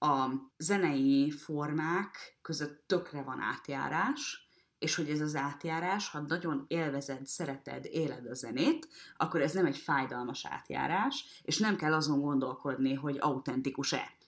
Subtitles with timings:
[0.00, 7.26] a zenei formák között tökre van átjárás, és hogy ez az átjárás, ha nagyon élvezed,
[7.26, 12.94] szereted, éled a zenét, akkor ez nem egy fájdalmas átjárás, és nem kell azon gondolkodni,
[12.94, 14.18] hogy autentikus-e.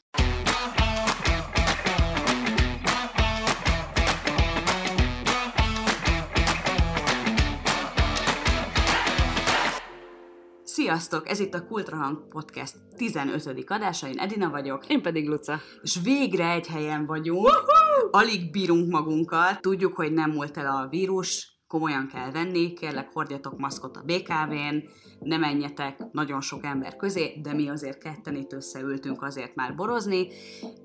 [10.73, 11.29] Sziasztok!
[11.29, 13.65] Ez itt a Kultrahang Podcast 15.
[13.71, 14.87] adása, én Edina vagyok.
[14.87, 15.61] Én pedig Luca.
[15.83, 17.41] És végre egy helyen vagyunk.
[17.41, 18.09] Woohoo!
[18.11, 19.57] Alig bírunk magunkkal.
[19.61, 24.77] Tudjuk, hogy nem múlt el a vírus, komolyan kell venni, kérlek hordjatok maszkot a BKV-n,
[25.19, 30.27] ne menjetek nagyon sok ember közé, de mi azért ketten itt összeültünk azért már borozni,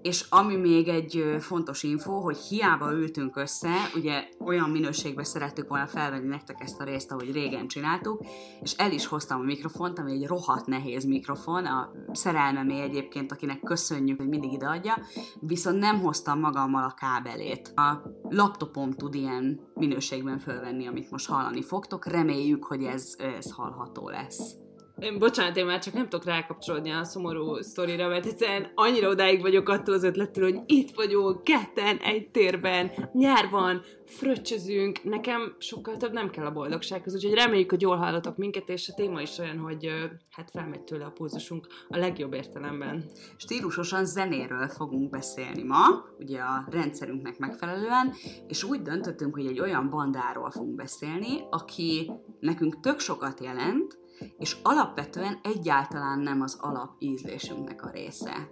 [0.02, 5.88] és ami még egy fontos info, hogy hiába ültünk össze, ugye olyan minőségben szerettük volna
[5.88, 8.26] felvenni nektek ezt a részt, ahogy régen csináltuk,
[8.62, 13.60] és el is hoztam a mikrofont, ami egy rohadt nehéz mikrofon, a szerelmemé egyébként, akinek
[13.60, 14.98] köszönjük, hogy mindig ideadja,
[15.40, 17.72] viszont nem hoztam magammal a kábelét.
[17.76, 24.10] A laptopom tud ilyen minőségben fölvenni, amit most hallani fogtok, reméljük, hogy ez, ez hallható
[24.10, 24.67] lesz.
[25.00, 29.42] Én, bocsánat, én már csak nem tudok rákapcsolódni a szomorú sztorira, mert egyszerűen annyira odáig
[29.42, 35.98] vagyok attól az ötlettől, hogy itt vagyunk, ketten, egy térben, nyár van, fröccsözünk, nekem sokkal
[35.98, 39.38] több nem kell a boldogsághoz, úgyhogy reméljük, hogy jól hallotok minket, és a téma is
[39.38, 39.90] olyan, hogy
[40.32, 43.06] hát felmegy tőle a pulzusunk a legjobb értelemben.
[43.36, 45.86] Stílusosan zenéről fogunk beszélni ma,
[46.20, 48.14] ugye a rendszerünknek megfelelően,
[48.48, 54.06] és úgy döntöttünk, hogy egy olyan bandáról fogunk beszélni, aki nekünk tök sokat jelent,
[54.38, 58.50] és alapvetően egyáltalán nem az alap ízlésünknek a része.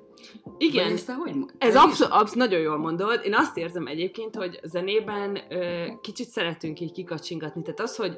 [0.57, 3.21] Igen, ezt hogy ez abszolút, abszol, nagyon jól mondod.
[3.23, 7.61] Én azt érzem egyébként, hogy zenében ö, kicsit szeretünk így kikacsingatni.
[7.61, 8.17] Tehát az, hogy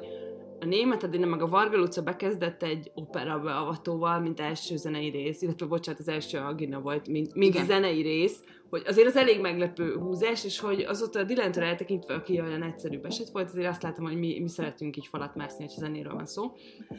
[0.60, 5.42] a német Adina meg a Varga Luca bekezdett egy opera beavatóval, mint első zenei rész,
[5.42, 9.96] illetve bocsánat, az első Agina volt, mint, mint zenei rész, hogy azért az elég meglepő
[9.96, 14.04] húzás, és hogy azóta a Dillentől eltekintve, aki olyan egyszerű eset volt, azért azt látom,
[14.04, 16.52] hogy mi, mi szeretünk így falat mászni, hogy zenéről van szó.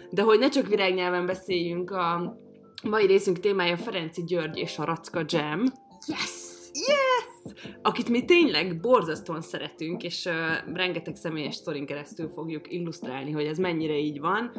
[0.10, 2.38] De hogy ne csak virágnyelven beszéljünk, a
[2.84, 5.64] mai részünk témája Ferenci György és a Racka Jam.
[6.08, 6.48] Yes!
[6.74, 7.54] Yes!
[7.82, 13.58] Akit mi tényleg borzasztóan szeretünk, és uh, rengeteg személyes sztorin keresztül fogjuk illusztrálni, hogy ez
[13.58, 14.52] mennyire így van.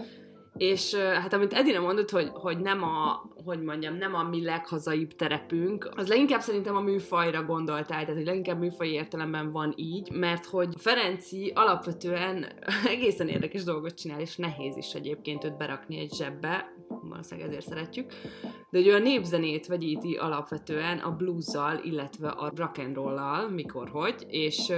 [0.61, 5.15] És hát amit Edina mondott, hogy, hogy nem a, hogy mondjam, nem a mi leghazaibb
[5.15, 10.47] terepünk, az leginkább szerintem a műfajra gondoltál, tehát hogy leginkább műfai értelemben van így, mert
[10.47, 12.47] hogy Ferenci alapvetően
[12.95, 16.73] egészen érdekes dolgot csinál, és nehéz is egyébként őt berakni egy zsebbe,
[17.03, 18.13] valószínűleg ezért szeretjük,
[18.43, 23.89] de hogy ő a népzenét vegyíti alapvetően a blues-zal, illetve a rock and roll-al, mikor
[23.89, 24.73] hogy, és,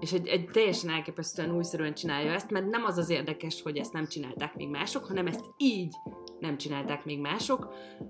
[0.00, 3.92] és egy, egy teljesen elképesztően újszerűen csinálja ezt, mert nem az az érdekes, hogy ezt
[3.92, 5.94] nem csinálták még mások, hanem ezt így
[6.38, 7.68] nem csinálták még mások,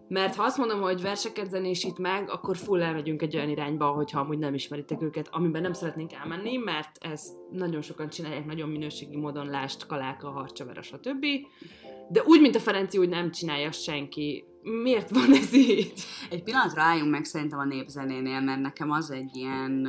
[0.09, 4.21] mert ha azt mondom, hogy verseket zenésít meg, akkor full elmegyünk egy olyan irányba, hogyha
[4.21, 9.16] amúgy nem ismeritek őket, amiben nem szeretnénk elmenni, mert ezt nagyon sokan csinálják nagyon minőségi
[9.16, 11.26] módon, lást, kaláka, harcsavera, stb.
[12.09, 14.44] De úgy, mint a Ferenci, úgy nem csinálja senki.
[14.82, 15.92] Miért van ez így?
[16.31, 19.88] Egy pillanatra álljunk meg szerintem a népzenénél, mert nekem az egy ilyen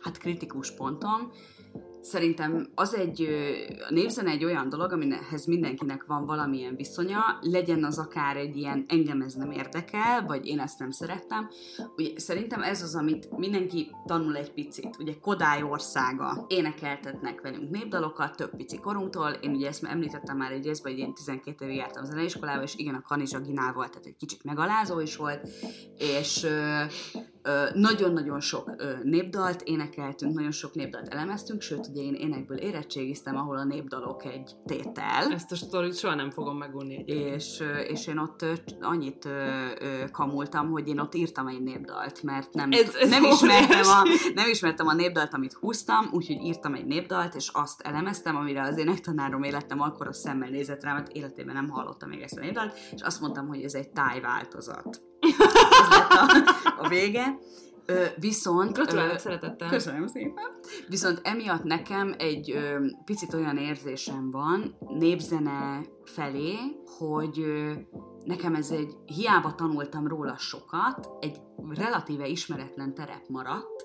[0.00, 1.32] hát kritikus pontom,
[2.06, 3.22] Szerintem az egy,
[3.88, 8.84] a népzene egy olyan dolog, aminek mindenkinek van valamilyen viszonya, legyen az akár egy ilyen
[8.88, 11.48] engem ez nem érdekel, vagy én ezt nem szerettem.
[11.96, 14.96] Ugye, szerintem ez az, amit mindenki tanul egy picit.
[14.98, 19.30] Ugye Kodály országa énekeltetnek velünk népdalokat több pici korunktól.
[19.30, 22.94] Én ugye ezt említettem már egy részben, hogy én 12 évig jártam zeneiskolába, és igen,
[22.94, 25.48] a Kanizsa Ginál volt, tehát egy kicsit megalázó is volt,
[25.98, 26.46] és
[27.74, 28.70] nagyon-nagyon sok
[29.02, 34.52] népdalt énekeltünk, nagyon sok népdalt elemeztünk, sőt, ugye én énekből érettségiztem, ahol a népdalok egy
[34.64, 35.32] tétel.
[35.32, 36.94] Ezt a sztorit soha nem fogom megunni.
[37.06, 38.44] És, és én ott
[38.80, 39.28] annyit
[40.12, 44.02] kamultam, hogy én ott írtam egy népdalt, mert nem, ez, ez nem, ismertem a,
[44.34, 48.78] nem ismertem a népdalt, amit húztam, úgyhogy írtam egy népdalt, és azt elemeztem, amire az
[48.78, 52.78] énektanárom életem akkor a szemmel nézett rá, mert életében nem hallottam még ezt a népdalt,
[52.92, 55.00] és azt mondtam, hogy ez egy tájváltozat.
[55.26, 57.38] Ez lett a, a vége.
[57.86, 58.72] Ö, viszont...
[58.72, 59.68] Gratulálok szeretettel.
[59.68, 60.44] Köszönöm szépen.
[60.88, 66.54] Viszont emiatt nekem egy ö, picit olyan érzésem van népzene felé,
[66.98, 67.72] hogy ö,
[68.24, 73.84] nekem ez egy, hiába tanultam róla sokat, egy relatíve ismeretlen terep maradt,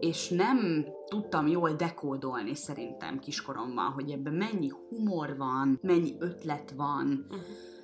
[0.00, 7.26] és nem tudtam jól dekódolni szerintem kiskoromban, hogy ebben mennyi humor van, mennyi ötlet van,
[7.28, 7.75] uh-huh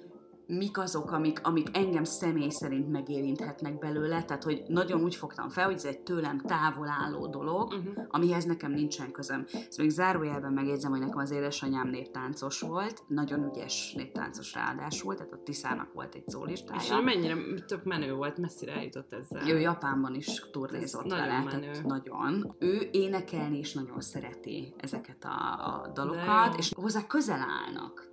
[0.47, 5.65] mik azok, amik, amik engem személy szerint megérinthetnek belőle, tehát hogy nagyon úgy fogtam fel,
[5.65, 8.05] hogy ez egy tőlem távol álló dolog, uh-huh.
[8.09, 9.45] amihez nekem nincsen közöm.
[9.53, 15.33] Ezt még zárójelben megjegyzem, hogy nekem az édesanyám néptáncos volt, nagyon ügyes néptáncos ráadásul, tehát
[15.33, 16.81] a Tiszának volt egy szólistája.
[16.81, 17.37] És mennyire
[17.67, 19.49] tök menő volt, messzire eljutott ezzel.
[19.49, 21.71] Ő Japánban is turnézott vele, nagyon menő.
[21.73, 22.55] tehát nagyon.
[22.59, 28.12] Ő énekelni is nagyon szereti ezeket a, a dalokat, és hozzá közel állnak.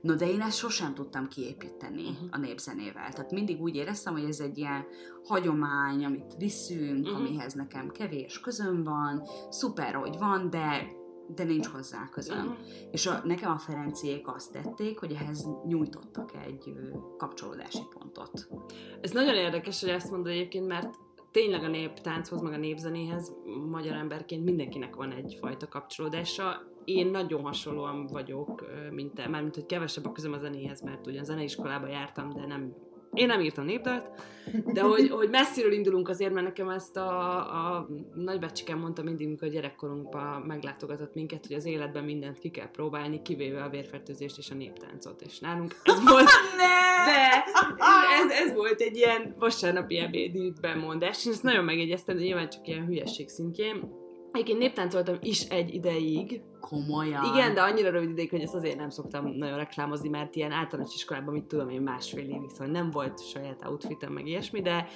[0.00, 2.24] No, de én ezt sosem tudtam kiépíteni Mhm.
[2.30, 3.12] a népzenével.
[3.12, 4.84] Tehát mindig úgy éreztem, hogy ez egy ilyen
[5.24, 7.14] hagyomány, amit viszünk, Mhm.
[7.14, 10.86] amihez nekem kevés közöm van, szuper, hogy van, de,
[11.34, 12.44] de nincs hozzá közöm.
[12.44, 12.54] Mhm.
[12.90, 16.72] És a, nekem a Ferenciék azt tették, hogy ehhez nyújtottak egy
[17.16, 18.48] kapcsolódási pontot.
[19.00, 20.94] Ez nagyon érdekes, hogy ezt mondod egyébként, mert
[21.30, 23.32] tényleg a néptánchoz, meg a népzenéhez
[23.70, 26.68] magyar emberként mindenkinek van egyfajta kapcsolódása.
[26.84, 31.24] Én nagyon hasonlóan vagyok, mint te, mármint, hogy kevesebb a közöm a zenéhez, mert ugyan
[31.24, 32.74] zeneiskolába jártam, de nem
[33.14, 34.08] én nem írtam népdalt,
[34.72, 37.36] de hogy, hogy messziről indulunk azért, mert nekem ezt a,
[37.76, 43.22] a nagybácsikám mondta mindig, amikor gyerekkorunkban meglátogatott minket, hogy az életben mindent ki kell próbálni,
[43.22, 45.20] kivéve a vérfertőzést és a néptáncot.
[45.20, 46.28] És nálunk ez volt,
[47.06, 47.44] de
[48.24, 52.68] ez, ez volt egy ilyen vasárnapi ebédben mondás, és ezt nagyon megjegyeztem, de nyilván csak
[52.68, 53.99] ilyen hülyesség szintjén.
[54.32, 56.42] Egyébként néptáncoltam is egy ideig.
[56.60, 57.24] Komolyan.
[57.24, 60.94] Igen, de annyira rövid ideig, hogy ezt azért nem szoktam nagyon reklámozni, mert ilyen általános
[60.94, 64.86] iskolában, mit tudom én, másfél évig, szóval nem volt saját outfitem, meg ilyesmi, de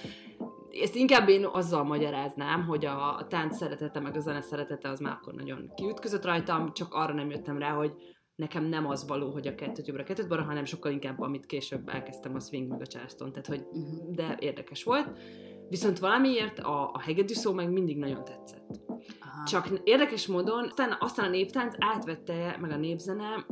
[0.82, 5.00] ezt inkább én azzal magyaráznám, hogy a, a tánc szeretete, meg a zene szeretete az
[5.00, 7.92] már akkor nagyon kiütközött rajtam, csak arra nem jöttem rá, hogy
[8.34, 11.88] nekem nem az való, hogy a kettőt jobbra, kettőt balra, hanem sokkal inkább, amit később
[11.88, 14.14] elkezdtem, a swing meg a charleston, tehát hogy Uh-huh.
[14.14, 15.18] de érdekes volt.
[15.68, 18.80] Viszont valamiért a, a hegedű szó meg mindig nagyon tetszett.
[19.20, 19.44] Aha.
[19.46, 23.46] Csak érdekes módon, aztán, aztán a néptánc átvette, meg a népzene,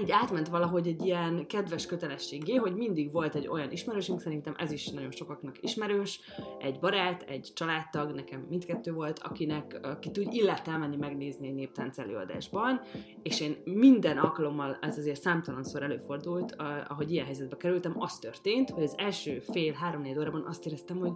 [0.00, 4.72] így átment valahogy egy ilyen kedves kötelességé, hogy mindig volt egy olyan ismerősünk, szerintem ez
[4.72, 6.20] is nagyon sokaknak ismerős,
[6.58, 11.98] egy barát, egy családtag, nekem mindkettő volt, akinek, akit úgy illett elmenni megnézni egy néptánc
[11.98, 12.80] előadásban,
[13.22, 16.56] és én minden alkalommal, ez azért számtalanszor előfordult,
[16.88, 21.12] ahogy ilyen helyzetbe kerültem, az történt, hogy az első fél-három-négy órában azt éreztem, hogy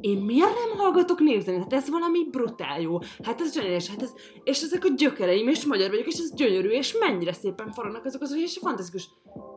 [0.00, 1.60] én miért nem hallgatok népzenét?
[1.60, 2.98] Hát ez valami brutál jó.
[3.22, 4.12] Hát ez zseniális, hát ez,
[4.44, 8.22] és ezek a gyökereim, és magyar vagyok, és ez gyönyörű, és mennyire szépen forognak azok
[8.22, 9.08] az és fantasztikus.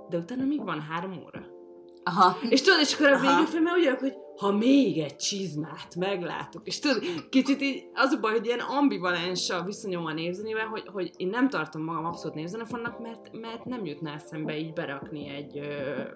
[0.09, 1.59] De utána még van három óra.
[2.03, 2.37] Aha.
[2.49, 6.67] És tudod, és akkor a végén mert úgy vagyok, hogy ha még egy csizmát meglátok,
[6.67, 10.87] és tudod, kicsit így az a baj, hogy ilyen ambivalens a viszonyom a névzenével, hogy,
[10.93, 15.57] hogy én nem tartom magam abszolút névzenefonnak, mert, mert nem jutná eszembe így berakni egy,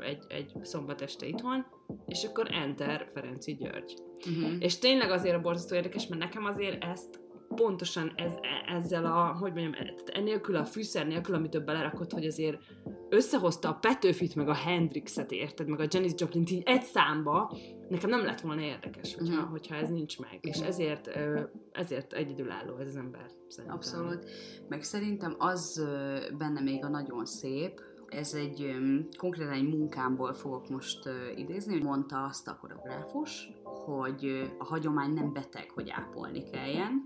[0.01, 1.65] egy, egy szombat este itthon,
[2.05, 4.04] és akkor enter Ferenci György.
[4.17, 4.53] Uh-huh.
[4.59, 7.23] És tényleg azért borzasztó érdekes, mert nekem azért ezt
[7.55, 8.33] pontosan ez,
[8.67, 12.57] ezzel a, hogy mondjam, tehát ennélkül a fűszer nélkül, amit ő belerakott, hogy azért
[13.09, 17.57] összehozta a Petőfit, meg a Hendrixet, érted, meg a Janis Joplin így egy számba,
[17.89, 19.51] nekem nem lett volna érdekes, hogyha, Mhm.
[19.51, 20.39] hogyha ez nincs meg.
[20.41, 21.09] És ezért,
[21.71, 23.25] ezért egyedülálló ez az ember.
[23.47, 23.75] Szerintem.
[23.77, 24.25] Abszolút.
[24.67, 25.87] Meg szerintem az
[26.37, 31.73] benne még a nagyon szép, ez egy öm, konkrétan egy munkámból fogok most ö, idézni,
[31.73, 37.05] hogy mondta azt a koreográfus, hogy ö, a hagyomány nem beteg, hogy ápolni kelljen.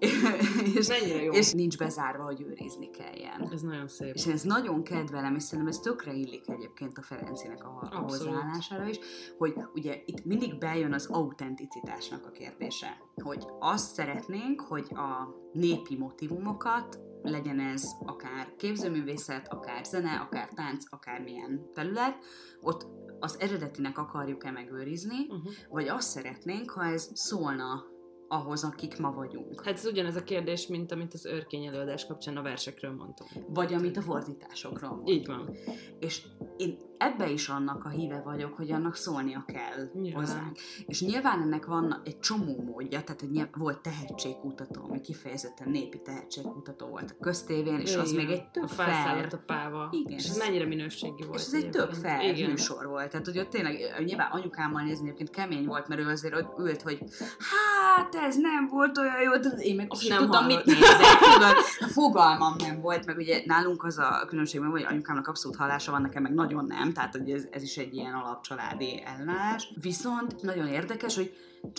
[0.78, 1.32] és, Mennyire jó.
[1.32, 3.48] és nincs bezárva, hogy őrizni kelljen.
[3.52, 4.14] Ez nagyon szép.
[4.14, 8.88] És ezt nagyon kedvelem, és szerintem ez tökre illik egyébként a Ferencinek a, a hozzáállására
[8.88, 8.98] is,
[9.38, 15.96] hogy ugye itt mindig bejön az autenticitásnak a kérdése, hogy azt szeretnénk, hogy a népi
[15.96, 22.16] motivumokat, legyen ez akár képzőművészet, akár zene, akár tánc, akármilyen terület,
[22.60, 22.86] ott
[23.18, 25.52] az eredetinek akarjuk-e megőrizni, Uh-huh.
[25.68, 27.84] vagy azt szeretnénk, ha ez szólna
[28.28, 29.64] ahhoz, akik ma vagyunk.
[29.64, 33.26] Hát ez ugyanez a kérdés, mint amit az őrkény előadás kapcsán a versekről mondtam.
[33.48, 35.56] Vagy amit a fordításokról Így van.
[35.98, 40.20] És én ebbe is annak a híve vagyok, hogy annak szólnia kell Nyilván.
[40.22, 40.58] hozzánk.
[40.86, 46.86] És nyilván ennek van egy csomó módja, tehát hogy volt tehetségkutató, ami kifejezetten népi tehetségkutató
[46.86, 48.24] volt a köztévén, és az Igen.
[48.24, 49.88] még egy tök A felszállt a páva.
[49.92, 50.18] Igen.
[50.18, 51.38] És ez mennyire minőségi volt.
[51.38, 52.50] és ez egy tök fair Igen.
[52.50, 53.10] műsor volt.
[53.10, 56.82] Tehát, hogy ott tényleg, nyilván anyukámmal nézni egyébként kemény volt, mert ő azért ott ült,
[56.82, 56.98] hogy
[57.38, 61.56] hát ez nem volt olyan jó, tudod, én meg azt nem tudtam, mit nézek, tudod,
[61.92, 66.22] fogalmam nem volt, meg ugye nálunk az a különbség, hogy anyukámnak abszolút hallása van, nekem
[66.22, 69.72] meg nagyon nem, tehát hogy ez, ez is egy ilyen alapcsaládi ellenállás.
[69.80, 71.34] Viszont nagyon érdekes, hogy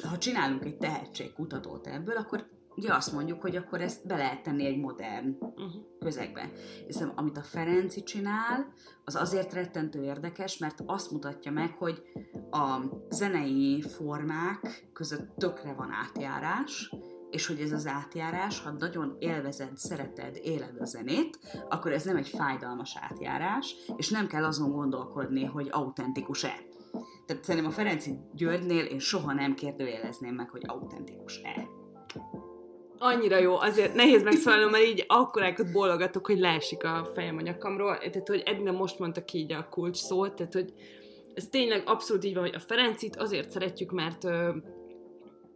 [0.10, 4.66] ha csinálunk egy tehetségkutatót ebből, akkor ugye azt mondjuk, hogy akkor ezt be lehet tenni
[4.66, 5.82] egy modern Uh-huh.
[6.00, 6.52] közegbe.
[6.90, 8.74] Szerintem, amit a Ferenci csinál,
[9.06, 12.02] az azért rettentő érdekes, mert azt mutatja meg, hogy
[12.52, 16.94] a zenei formák között tökre van átjárás,
[17.32, 22.16] és hogy ez az átjárás, ha nagyon élvezed, szereted, éled a zenét, akkor ez nem
[22.16, 26.54] egy fájdalmas átjárás, és nem kell azon gondolkodni, hogy autentikus-e.
[27.26, 31.68] Tehát szerintem a Ferenci Györgynél én soha nem kérdőjelezném meg, hogy autentikus-e.
[32.98, 37.98] Annyira jó, azért nehéz megszólalnom, mert így akkorákat bólogatok, hogy leesik a fejem a nyakamról.
[37.98, 40.74] Tehát, hogy Edna most mondta ki így a kulcs szót, tehát, hogy
[41.34, 44.28] ez tényleg abszolút így van, hogy a Ferencit azért szeretjük, mert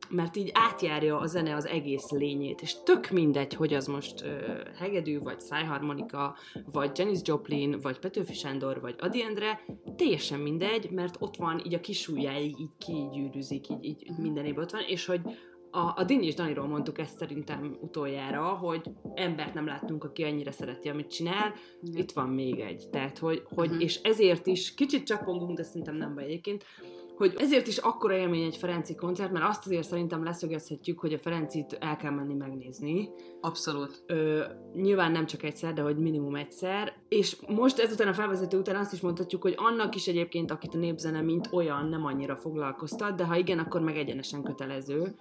[0.09, 4.29] mert így átjárja a zene az egész lényét, és tök mindegy, hogy az most uh,
[4.77, 6.35] hegedű, vagy szájharmonika,
[6.71, 11.73] vagy Janis Joplin, vagy Petőfi Sándor, vagy Adi Endre, teljesen mindegy, mert ott van így
[11.73, 15.21] a kisújjáig, így kigyűrűzik, így, így mindenében ott van, és hogy
[15.75, 18.81] a, a Dini és Daniról mondtuk ezt szerintem utoljára, hogy
[19.13, 21.47] embert nem láttunk, aki annyira szereti, amit csinál.
[21.49, 21.97] Mm.
[21.97, 22.89] Itt van még egy.
[22.91, 23.79] Tehát, hogy, hogy mm-hmm.
[23.79, 26.63] és ezért is kicsit csapongunk, de szerintem nem vagy egyébként,
[27.17, 31.17] hogy ezért is akkora élmény egy Ferenci koncert, mert azt azért szerintem leszögezhetjük, hogy a
[31.17, 33.09] Ferencit el kell menni megnézni.
[33.41, 34.03] Abszolút.
[34.07, 34.43] Ö,
[34.73, 36.93] nyilván nem csak egyszer, de hogy minimum egyszer.
[37.07, 40.77] És most ezután a felvezető után azt is mondhatjuk, hogy annak is egyébként, akit a
[40.77, 45.15] népzene mint olyan nem annyira foglalkoztat, de ha igen, akkor meg egyenesen kötelező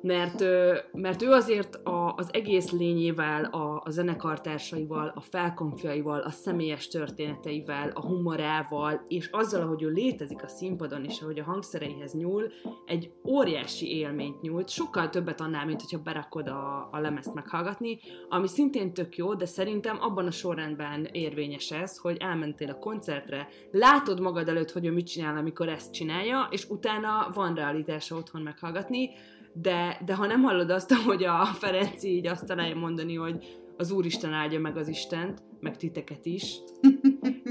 [0.00, 0.44] mert,
[0.92, 7.90] mert ő azért a, az egész lényével, a, a zenekartársaival, a felkonfiaival, a személyes történeteivel,
[7.94, 12.52] a humorával, és azzal, ahogy ő létezik a színpadon, és ahogy a hangszereihez nyúl,
[12.86, 18.48] egy óriási élményt nyújt, sokkal többet annál, mint hogyha berakod a, a lemezt meghallgatni, ami
[18.48, 24.20] szintén tök jó, de szerintem abban a sorrendben érvényes ez, hogy elmentél a koncertre, látod
[24.20, 29.10] magad előtt, hogy ő mit csinál, amikor ezt csinálja, és utána van realitása otthon meghallgatni,
[29.52, 33.90] de, de ha nem hallod azt, hogy a Ferenci így azt találja mondani, hogy az
[33.90, 36.58] Úristen áldja meg az Istent, meg titeket is,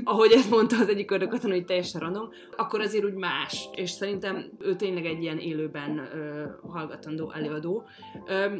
[0.03, 4.51] ahogy ezt mondta az egyik ördögkatona, hogy teljesen random, akkor azért úgy más, és szerintem
[4.59, 7.87] ő tényleg egy ilyen élőben ö, hallgatandó előadó.
[8.27, 8.55] Ö,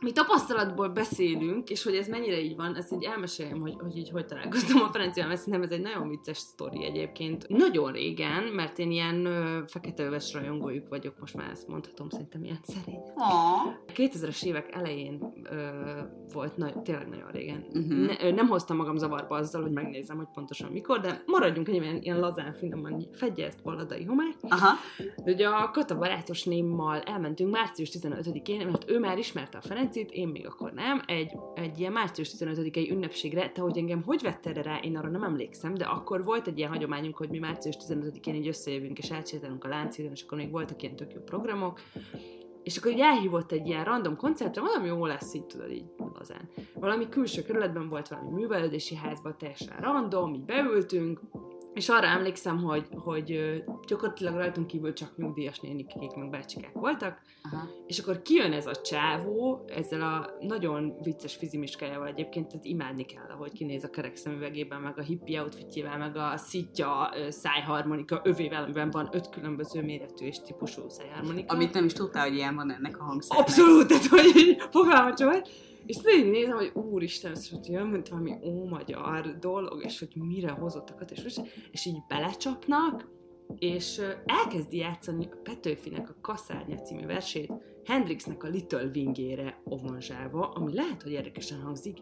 [0.00, 4.10] mi tapasztalatból beszélünk, és hogy ez mennyire így van, ezt így elmeséljem, hogy, hogy így
[4.10, 7.48] hogy találkoztam a Ferencivel, mert szerintem ez egy nagyon vicces sztori egyébként.
[7.48, 9.28] Nagyon régen, mert én ilyen
[9.66, 13.00] fekete-öves rajongójuk vagyok, most már ezt mondhatom, szerintem ilyen szerény.
[13.14, 13.72] Aww.
[13.94, 15.66] 2000-es évek elején ö,
[16.32, 17.66] volt, na, tényleg nagyon régen.
[17.68, 18.06] Uh-huh.
[18.06, 21.74] Ne, ö, nem hoztam magam zavarba azzal, hogy megnézem, hogy pontosan mikor, de maradjunk egy
[21.74, 24.34] ilyen, ilyen lazán, finoman, fedje ezt baladai homály.
[24.40, 24.70] Aha.
[25.24, 30.10] De ugye a Kata barátos némmal elmentünk március 15-én, mert ő már ismerte a Ferencit,
[30.10, 34.50] én még akkor nem, egy, egy ilyen március 15-i ünnepségre, te hogy engem hogy vette
[34.50, 37.76] erre rá, én arra nem emlékszem, de akkor volt egy ilyen hagyományunk, hogy mi március
[37.88, 41.80] 15-én így összejövünk és átsétálunk a Lánchídon, és akkor még voltak ilyen tök jó programok,
[42.62, 46.48] és akkor így elhívott egy ilyen random koncertre, valami jó lesz, így tudod, így lazán.
[46.74, 51.20] Valami külső kerületben volt valami művelődési házban, teljesen random, így beültünk,
[51.76, 57.22] és arra emlékszem, hogy, hogy gyakorlatilag rajtunk kívül csak nyugdíjas nénik, akik meg bácsikák voltak,
[57.42, 57.68] Aha.
[57.86, 63.30] és akkor kijön ez a csávó, ezzel a nagyon vicces fizimiskájával egyébként, tehát imádni kell,
[63.30, 68.90] ahogy kinéz a kerek szemüvegében, meg a hippi outfitjével, meg a szitja szájharmonika övével, amiben
[68.90, 71.54] van öt különböző méretű és típusú szájharmonika.
[71.54, 73.46] Amit nem is tudtál, hogy ilyen van ennek a hangszernek.
[73.46, 75.20] Abszolút, tehát hogy fogalmat
[75.86, 80.50] és végig nézem, hogy úristen, ez hogy jön, mint valami ómagyar dolog, és hogy mire
[80.50, 81.40] hozottak és,
[81.70, 83.08] és így belecsapnak,
[83.58, 87.52] és elkezdi játszani a Petőfinek a Kaszárnya című versét
[87.84, 91.98] Hendrixnek a Little Wingére ovonzsálva, ami lehet, hogy érdekesen hangzik,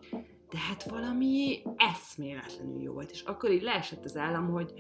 [0.51, 4.73] de hát valami eszméletlenül jó volt, és akkor így leesett az állam, hogy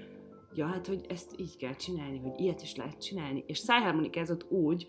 [0.54, 4.86] ja, hát, hogy ezt így kell csinálni, hogy ilyet is lehet csinálni, és szájharmonikázott úgy,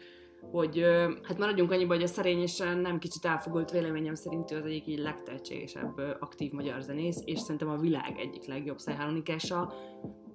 [0.52, 0.86] hogy
[1.24, 4.88] hát maradjunk annyiba, hogy a szerény és nem kicsit elfogult véleményem szerint ő az egyik
[4.88, 9.74] így legtehetségesebb aktív magyar zenész, és szerintem a világ egyik legjobb szájharmonikása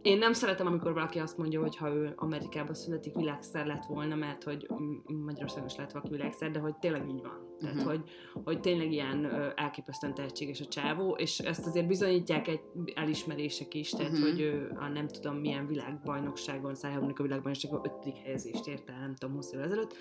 [0.02, 4.14] én nem szeretem, amikor valaki azt mondja, hogy ha ő Amerikában születik, világszer lett volna,
[4.14, 4.66] mert hogy
[5.24, 7.48] Magyarországon is lett valaki világszer, de hogy tényleg így van.
[7.60, 7.90] Tehát, uh-huh.
[7.90, 8.00] hogy,
[8.44, 12.60] hogy tényleg ilyen elképesztően tehetséges a csávó, és ezt azért bizonyítják egy
[12.94, 14.28] elismerések is, tehát, uh-huh.
[14.28, 19.34] hogy ő a nem tudom milyen világbajnokságon, szájharmonika világbajnokságon ötödik helyezést ért el, nem tudom,
[19.34, 19.96] 20 évvel ezelőtt.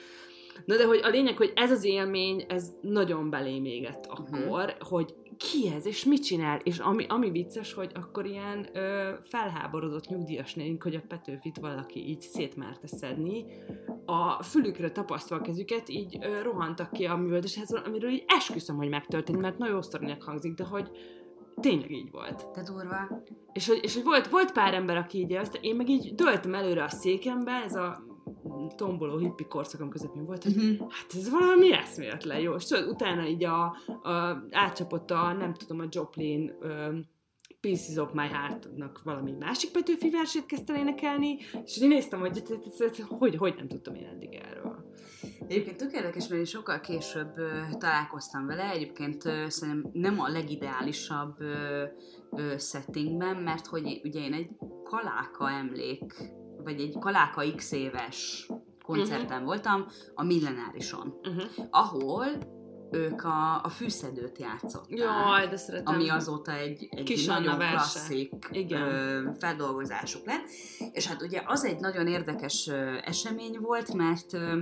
[0.65, 4.87] Na de hogy a lényeg, hogy ez az élmény, ez nagyon belém égett akkor, uh-huh.
[4.87, 10.07] hogy ki ez, és mit csinál, és ami, ami vicces, hogy akkor ilyen ö, felháborodott
[10.07, 13.45] nyugdíjas nénk, hogy a Petőfit valaki így szétmerte szedni,
[14.05, 18.89] a fülükre tapasztva a kezüket, így ö, rohantak ki a művöldéshez, amiről így esküszöm, hogy
[18.89, 20.89] megtörtént, mert nagyon sztorinek hangzik, de hogy
[21.59, 22.47] tényleg így volt.
[22.51, 23.23] Te durva.
[23.53, 26.53] És hogy, és hogy volt, volt pár ember, aki így ezt, én meg így döltem
[26.53, 28.08] előre a székembe, ez a
[28.75, 30.91] tomboló hippi korszakom közepén volt, hogy uh-huh.
[30.91, 32.53] hát ez valami eszméletlen jó.
[32.53, 37.07] És tudod, utána így a, a, átcsapott a, nem tudom, a Joplin um,
[37.61, 42.43] Pieces of My Heart-nak valami másik Petőfi versét kezdte énekelni, és én néztem, hogy
[43.07, 44.93] hogy, hogy nem tudtam én eddig erről.
[45.47, 47.33] Egyébként tök érdekes, mert én sokkal később
[47.77, 51.37] találkoztam vele, egyébként szerintem nem a legideálisabb
[52.57, 54.49] settingben, mert hogy ugye én egy
[54.83, 56.13] kaláka emlék,
[56.63, 58.47] vagy egy kaláka x éves
[58.83, 59.45] koncerten uh-huh.
[59.45, 59.85] voltam
[60.15, 61.67] a Millenárison, Uh-huh.
[61.69, 62.25] ahol
[62.91, 64.97] ők a, a fűszedőt játszották.
[64.97, 65.93] Jaj, de szeretem.
[65.93, 67.75] ami azóta egy, egy Kis nagyon verse.
[67.75, 68.81] klasszik Igen.
[68.81, 70.43] ö, feldolgozásuk lett.
[70.91, 74.61] És hát ugye az egy nagyon érdekes ö, esemény volt, mert ö,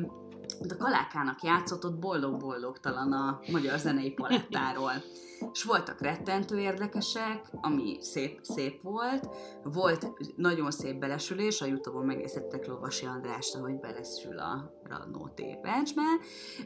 [0.69, 4.91] a Kalákának játszott ott boldog-boldogtalan a magyar zenei palettáról.
[5.51, 9.29] És voltak rettentő érdekesek, ami szép, szép volt.
[9.63, 15.29] Volt nagyon szép belesülés, a Youtube-on megnézhettek Lovasi Andrást, ahogy belesül a Radnó.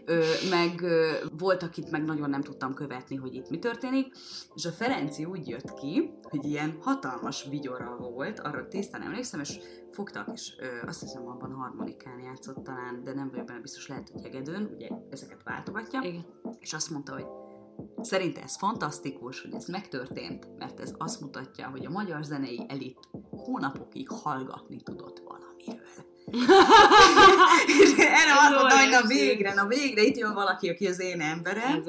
[0.05, 4.15] Ö, meg ö, volt, akit meg nagyon nem tudtam követni, hogy itt mi történik.
[4.55, 9.59] És a Ferenci úgy jött ki, hogy ilyen hatalmas vigyora volt, arra tisztán emlékszem, és
[9.91, 14.09] fogtak, és ö, azt hiszem abban harmonikán játszott talán, de nem vagyok benne biztos, lehet,
[14.09, 16.25] hogy hegedűn, ugye ezeket váltogatja, Igen.
[16.59, 17.25] és azt mondta, hogy
[18.01, 22.99] szerinte ez fantasztikus, hogy ez megtörtént, mert ez azt mutatja, hogy a magyar zenei elit
[23.29, 26.09] hónapokig hallgatni tudott valamiről.
[27.81, 31.21] és erre azt mondta, hogy na végre, na végre, itt jön valaki, aki az én
[31.21, 31.83] emberem.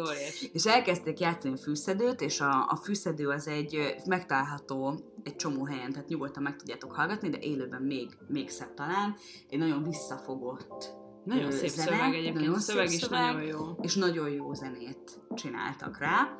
[0.52, 5.92] És elkezdték játszani a fűszedőt, és a, a fűszedő az egy megtalálható egy csomó helyen,
[5.92, 9.16] tehát nyugodtan meg tudjátok hallgatni, de élőben még, még szebb talán.
[9.48, 13.20] Egy nagyon visszafogott Nagyon szép zene, szöveg egyébként, nagyon a szöveg szép is szöveg.
[13.20, 13.76] nagyon jó.
[13.82, 16.36] és nagyon jó zenét csináltak rá.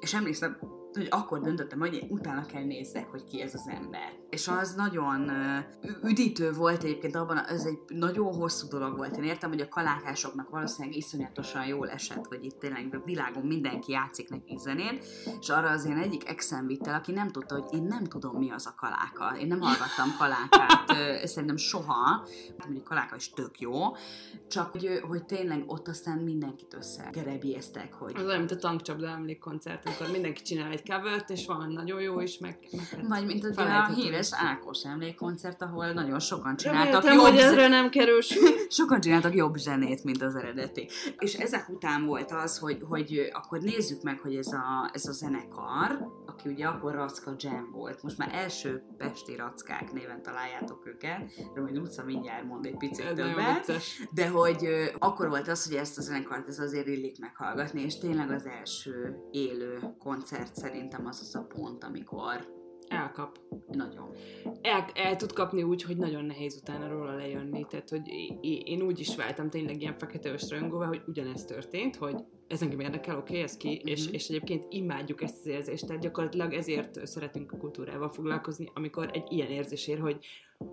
[0.00, 0.58] És emlékszem,
[0.96, 4.12] hogy akkor döntöttem, hogy utána kell nézzek, hogy ki ez az ember.
[4.30, 5.30] És az nagyon
[6.02, 9.16] üdítő volt egyébként abban, ez egy nagyon hosszú dolog volt.
[9.16, 13.92] Én értem, hogy a kalákásoknak valószínűleg iszonyatosan jól esett, hogy itt tényleg a világon mindenki
[13.92, 15.04] játszik neki zenét,
[15.40, 18.36] és arra az én egyik exem vitt el, aki nem tudta, hogy én nem tudom,
[18.36, 19.38] mi az a kaláka.
[19.38, 22.26] Én nem hallgattam kalákát, szerintem soha,
[22.58, 23.96] mondjuk kaláka is tök jó,
[24.48, 29.86] csak hogy, hogy tényleg ott aztán mindenkit összegerebjéztek, hogy Az olyan, mint a tankcsapda emlékkoncert,
[29.86, 32.58] amikor mindenki csinál egy covert, és van nagyon jó is, meg...
[32.70, 34.28] meg hát Vagy mint ugye a híres.
[34.32, 38.20] Ákos emlékkoncert, ahol nagyon sokan csináltak Reméltem, jobb, hogy ezre nem kerül
[38.68, 40.88] sokan csináltak jobb zenét, mint az eredeti.
[41.18, 45.12] És ezek után volt az, hogy, hogy akkor nézzük meg, hogy ez a, ez a
[45.12, 51.32] zenekar, aki ugye akkor Racka Jam volt, most már első Pesti Rackák néven találjátok őket,
[51.54, 53.72] de majd Luca mindjárt mond egy picit Ez többet.
[54.10, 57.98] De hogy ö, akkor volt az, hogy ezt a zenekart ez azért illik meghallgatni, és
[57.98, 62.52] tényleg az első élő koncert szerintem az az a pont, amikor
[62.88, 63.38] Elkap.
[63.66, 64.10] nagyon.
[64.62, 67.66] el, el tud kapni úgy, hogy nagyon nehéz utána róla lejönni.
[67.68, 68.08] Tehát, hogy
[68.64, 73.16] én úgy is váltam tényleg ilyen fekete öströngóvá, hogy ugyanezt történt, hogy ez engem érdekel,
[73.16, 73.90] oké, okay, ez ki, uh-huh.
[73.90, 74.14] és, Mhm.
[74.14, 79.24] és egyébként imádjuk ezt az érzést, tehát gyakorlatilag ezért szeretünk a kultúrával foglalkozni, amikor egy
[79.28, 80.18] ilyen érzés ér, hogy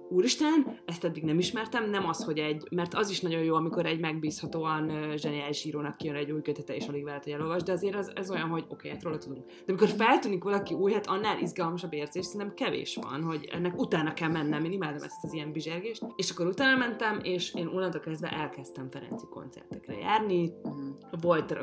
[0.09, 3.85] úristen, ezt eddig nem ismertem, nem az, hogy egy, mert az is nagyon jó, amikor
[3.85, 7.95] egy megbízhatóan zseniális írónak kijön egy új kötete, és alig vált, hogy elolvas, de azért
[7.95, 9.45] az, ez olyan, hogy oké, okay, hát róla tudunk.
[9.45, 14.13] De amikor feltűnik valaki új, hát annál izgalmasabb érzés, szerintem kevés van, hogy ennek utána
[14.13, 16.03] kell mennem, én imádom ezt az ilyen bizsergést.
[16.15, 20.87] És akkor utána mentem, és én onnantól kezdve elkezdtem Ferenci koncertekre járni, Mhm.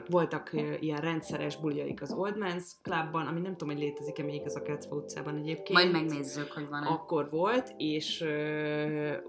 [0.06, 4.42] Voltak, voltak ilyen rendszeres buliaik az Old Man's Clubban, ami nem tudom, hogy létezik-e még
[4.44, 6.88] az a Kácfa utcában egyébként Majd megnézzük, hogy van-e.
[6.88, 8.24] akkor volt, és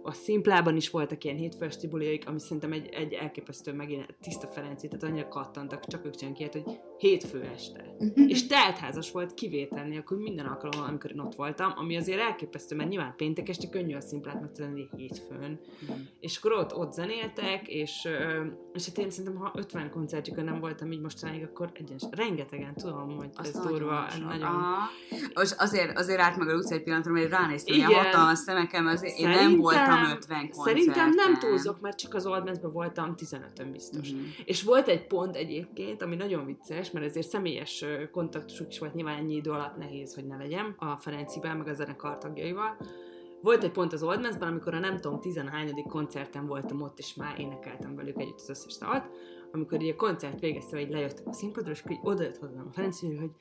[0.04, 4.88] a Szimplában is voltak ilyen hétfőesti buliaik, ami szerintem egy, egy elképesztő megint tiszta Ferenci,
[4.88, 7.96] tehát annyira kattantak, csak ők csinálják ilyet, hogy hétfő este.
[8.28, 12.90] és teltházas volt kivétel nélkül minden alkalommal, amikor én ott voltam, ami azért elképesztő, mert
[12.90, 15.60] nyilván péntek este könnyű a szimplát megtenni hétfőn.
[15.82, 16.00] Mhm.
[16.20, 18.08] És akkor ott, ott zenéltek, és,
[18.74, 23.18] és hát én szerintem, ha 50 koncertjükön nem voltam így mostanáig, akkor egyenes, rengetegen tudom,
[23.18, 24.42] hogy Az ez durva, nagyon...
[24.42, 24.90] Aha.
[25.34, 28.88] Most azért, azért állt meg a utca egy pillanatra, mert ránéztem, hogy a hatalmas szemekem,
[28.88, 30.52] azért én nem voltam 50 koncerten.
[30.52, 34.12] Szerintem nem túlzok, mert csak az Old Man's-ben voltam 15-ön biztos.
[34.12, 34.22] Mhm.
[34.46, 39.18] És volt egy pont egyébként, ami nagyon vicces, mert ezért személyes kontaktusuk is volt, nyilván
[39.18, 42.78] ennyi idő alatt nehéz, hogy ne legyen a Ferencivel, meg a zenekar tagjaival.
[43.42, 45.84] Volt egy pont az Old Man's-ben, amikor a nem tudom, 13.
[45.88, 49.10] koncerten voltam ott, és már énekeltem velük együtt az összes dalt,
[49.52, 53.16] amikor így a koncert végezte, hogy lejöttek a színpadra, és így odajött hozzám a Ferenci,
[53.16, 53.32] hogy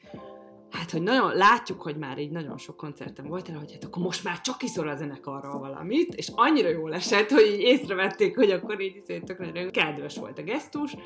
[0.70, 4.24] hát, hogy nagyon látjuk, hogy már így nagyon sok koncerten voltál, hogy hát akkor most
[4.24, 8.80] már csak iszol a zenekarral valamit, és annyira jól esett, hogy így észrevették, hogy akkor
[8.80, 10.96] így izé tök nagyon kedves volt a gesztus,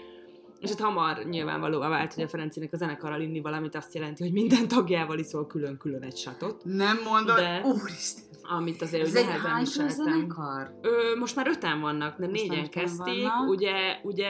[0.63, 4.33] és hát hamar nyilvánvalóan vált, hogy a Ferencinek a zenekarral inni valamit azt jelenti, hogy
[4.33, 6.65] minden tagjával iszol külön-külön egy satot.
[6.65, 7.37] Nem mondod?
[7.37, 8.31] De- Úristen!
[8.45, 9.95] Amit azért Ez úgy egy nehezen viseltem.
[9.95, 10.79] zenekar?
[10.83, 13.49] Ö, most már öten vannak, de Most négyen kezdték, vannak.
[13.49, 13.73] ugye,
[14.03, 14.29] ugye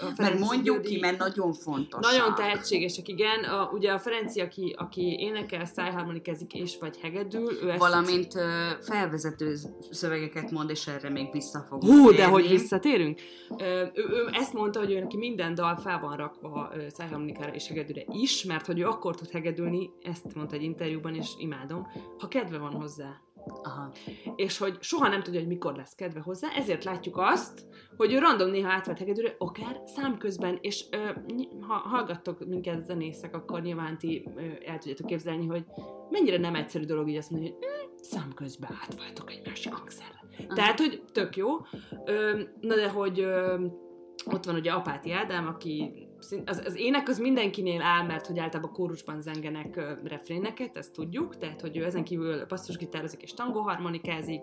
[0.00, 2.12] a Mert mondjuk Gyuri- ki, mert nagyon fontos.
[2.12, 3.44] Nagyon tehetségesek, igen.
[3.44, 7.78] A, ugye a Ferenci, aki, aki énekel, szájharmonikázik és vagy hegedül, ő ezt...
[7.78, 9.54] Valamint ö, felvezető
[9.90, 13.20] szövegeket mond, és erre még vissza fogunk Hú, de hogy visszatérünk?
[13.58, 13.64] Ö,
[13.94, 17.68] ő, ő ezt mondta, hogy ő neki minden dal fel van rakva ö, szájharmonikára és
[17.68, 21.86] hegedűre is, mert hogy ő akkor tud hegedülni, ezt mondta egy interjúban, és imádom,
[22.18, 23.20] ha kedve van hozzá.
[23.62, 23.92] Aha.
[24.36, 28.18] és hogy soha nem tudja, hogy mikor lesz kedve hozzá, ezért látjuk azt, hogy ő
[28.18, 31.10] random néha átvett hegedűre, akár számközben, és ö,
[31.60, 35.64] ha hallgattok minket zenészek, akkor nyilván ti ö, el tudjátok képzelni, hogy
[36.10, 40.22] mennyire nem egyszerű dolog így azt mondani, hogy mm, számközben átváltok egy másik hangszerre.
[40.54, 41.48] Tehát, hogy tök jó.
[42.04, 43.66] Ö, na de, hogy ö,
[44.24, 45.92] ott van ugye Apáti Ádám, aki
[46.44, 51.36] az, az ének az mindenkinél áll, mert hogy általában kórusban zengenek ö, refréneket, ezt tudjuk,
[51.38, 54.40] tehát hogy ő ezen kívül basszusgitározik és tangóharmonikázik.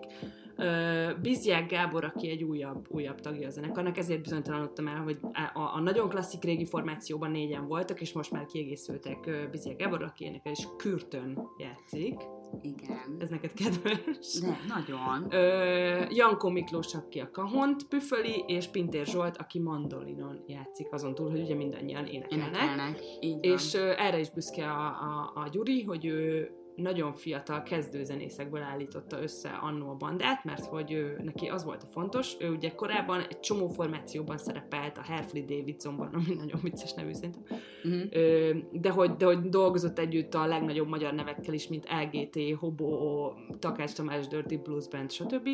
[1.22, 5.18] Bizják Gábor, aki egy újabb, újabb tagja a zenekarnak, ezért bizonytalanodtam el, hogy
[5.54, 10.24] a, a, nagyon klasszik régi formációban négyen voltak, és most már kiegészültek Bizják Gábor, aki
[10.24, 12.14] énekel és Kürtön játszik.
[12.62, 13.16] Igen.
[13.18, 14.40] Ez neked kedves?
[14.40, 15.32] De, nagyon.
[15.32, 21.30] Ö, Jankó Miklós, aki a kahont püföli, és Pintér Zsolt, aki mandolinon játszik, azon túl,
[21.30, 22.48] hogy ugye mindannyian énekelnek.
[22.48, 23.00] Énekelnek.
[23.20, 23.52] Így van.
[23.52, 29.22] És ö, erre is büszke a, a, a Gyuri, hogy ő nagyon fiatal kezdőzenészekből állította
[29.22, 33.20] össze annó a bandát, mert hogy ő, neki az volt a fontos, ő ugye korábban
[33.20, 37.42] egy csomó formációban szerepelt a Herfli Davidsonban, ami nagyon vicces nevű szerintem,
[37.82, 38.00] Mhm.
[38.10, 43.32] Ö, de hogy, de hogy dolgozott együtt a legnagyobb magyar nevekkel is, mint LGT, Hobo,
[43.58, 45.48] Takács Tamás, Dirty Blues Band, stb.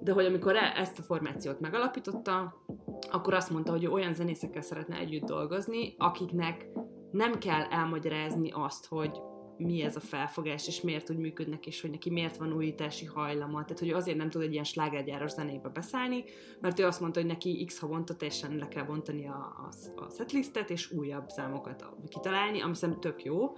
[0.00, 2.62] De hogy amikor e- ezt a formációt megalapította,
[3.10, 6.66] akkor azt mondta, hogy ő olyan zenészekkel szeretne együtt dolgozni, akiknek
[7.10, 9.20] nem kell elmagyarázni azt, hogy
[9.56, 13.64] mi ez a felfogás, és miért úgy működnek, és hogy neki miért van újítási hajlama.
[13.64, 16.24] Tehát, hogy azért nem tud egy ilyen slágergyáros zenébe beszállni,
[16.60, 20.10] mert ő azt mondta, hogy neki x havonta teljesen le kell bontani a, a, a
[20.10, 23.56] setlistet, és újabb számokat kitalálni, ami szerintem tök jó.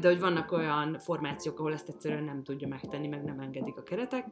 [0.02, 4.26] hogy vannak olyan formációk, ahol ezt egyszerűen nem tudja megtenni, meg nem engedik a keretek.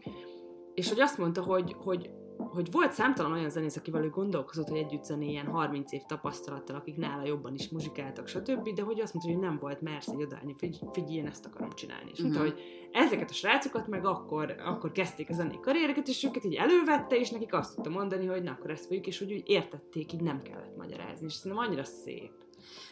[0.75, 4.79] És hogy azt mondta, hogy, hogy, hogy volt számtalan olyan zenész, akivel ő gondolkozott, hogy
[4.79, 9.33] együtt zenéjen 30 év tapasztalattal, akik nála jobban is muzsikáltak, stb., de hogy azt mondta,
[9.33, 12.11] hogy nem volt mersz egy odaállni, figy- figyelj, én ezt akarom csinálni.
[12.13, 12.49] És mondta, Mhm.
[12.49, 12.61] hogy
[12.93, 17.31] ezeket a srácokat meg akkor, akkor kezdték a zenei karriereket, és őket így elővette, és
[17.31, 20.43] nekik azt tudta mondani, hogy na, akkor ezt fogjuk, és hogy úgy értették, így nem
[20.43, 22.33] kellett magyarázni, és szerintem annyira szép.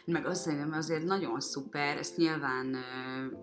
[0.05, 2.75] Meg azt szerintem azért nagyon szuper, ezt nyilván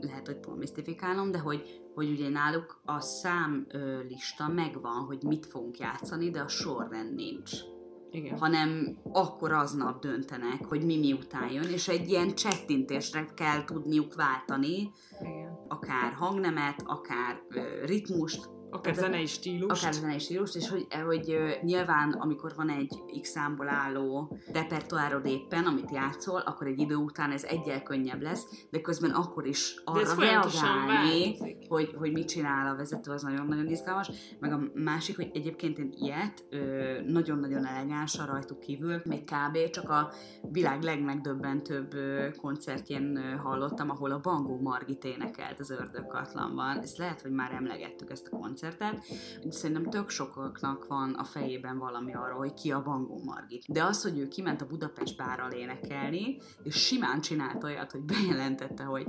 [0.01, 5.47] lehet, hogy misztifikálom, de hogy, hogy ugye náluk a szám ö, lista megvan, hogy mit
[5.47, 7.53] fogunk játszani, de a sorrend nincs.
[8.15, 8.39] Igen.
[8.39, 14.91] hanem akkor aznap döntenek, hogy mi miután jön, és egy ilyen csettintésre kell tudniuk váltani,
[15.21, 15.65] Igen.
[15.69, 19.81] akár hangnemet, akár ö, ritmust, Akár zenei stílus.
[19.81, 25.65] akár zenei stílust, és hogy, hogy nyilván, amikor van egy x számból álló repertoárod éppen,
[25.65, 30.15] amit játszol, akkor egy idő után ez egyel könnyebb lesz, de közben akkor is arra
[30.15, 31.37] reagálni,
[31.69, 34.11] hogy, hogy mit csinál a vezető, az nagyon-nagyon izgalmas.
[34.41, 36.45] Meg a másik, hogy egyébként én ilyet
[37.07, 39.71] nagyon-nagyon elegánsan rajtuk kívül, még kb.
[39.71, 40.13] csak a
[40.51, 41.95] világ legmegdöbbentőbb
[42.41, 46.79] koncertjén hallottam, ahol a Bangó Margit énekelt az Ördögkatlanban.
[46.79, 48.61] Ezt lehet, hogy már emlegettük ezt a koncertet.
[49.49, 53.65] Szerintem tök sokaknak van a fejében valami arról, hogy ki a Bangó Margit.
[53.69, 58.85] De az, hogy ő kiment a Budapest bárral énekelni, és simán csinált olyat, hogy bejelentette,
[58.85, 59.07] hogy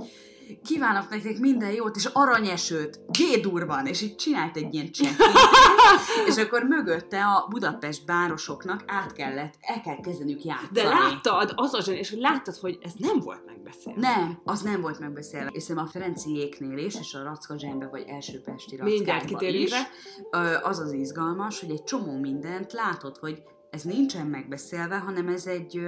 [0.64, 5.38] kívánok nektek minden jót, és aranyesőt, G-durban, és így csinált egy ilyen csettintést,
[6.28, 10.68] és akkor mögötte a Budapest bárosoknak át kellett, el kell kezdeniük játszani.
[10.72, 14.00] De láttad, az a zseni, és láttad, hogy ez nem volt megbeszélve.
[14.00, 15.50] Nem, az nem volt megbeszélve.
[15.52, 19.74] És a Ferenciéknél is, és a Racka Zsembe, vagy első Pesti Mindjárt kitérünk is,
[20.62, 25.80] az az izgalmas, hogy egy csomó mindent látod, hogy ez nincsen megbeszélve, hanem ez egy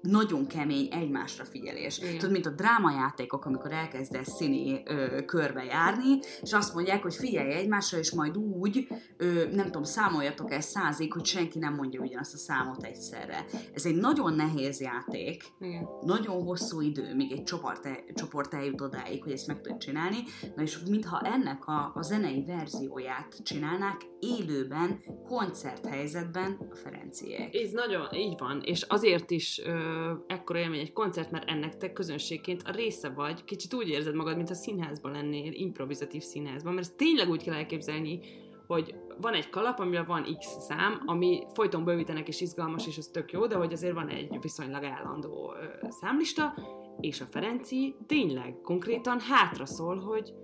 [0.00, 1.98] nagyon kemény egymásra figyelés.
[1.98, 2.12] Igen.
[2.12, 7.52] Tudod, mint a drámajátékok, amikor elkezdesz színi ö, körbe járni, és azt mondják, hogy figyelj
[7.52, 12.34] egymásra, és majd úgy, ö, nem tudom, számoljatok el százig, hogy senki nem mondja ugyanazt
[12.34, 13.44] a számot egyszerre.
[13.74, 15.88] Ez egy nagyon nehéz játék, Igen.
[16.00, 20.16] nagyon hosszú idő, míg egy csoport, el, csoport eljut odáig, hogy ezt meg tud csinálni,
[20.56, 27.54] na és mintha ennek a, a zenei verzióját csinálnák élőben, koncerthelyzetben a Ferenciek.
[27.54, 29.85] Ez nagyon, így van, és azért is ö,
[30.26, 34.36] ekkora élmény egy koncert, mert ennek te közönségként a része vagy, kicsit úgy érzed magad,
[34.36, 38.20] mint a színházban lennél, improvizatív színházban, mert ezt tényleg úgy kell elképzelni,
[38.66, 43.06] hogy van egy kalap, amiben van X szám, ami folyton bővítenek és izgalmas, és az
[43.06, 45.54] tök jó, de hogy azért van egy viszonylag állandó
[45.88, 46.54] számlista,
[47.00, 50.34] és a Ferenci tényleg konkrétan hátra szól, hogy